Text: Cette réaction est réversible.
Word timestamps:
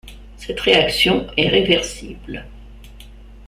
Cette 0.35 0.61
réaction 0.61 1.27
est 1.37 1.47
réversible. 1.49 2.47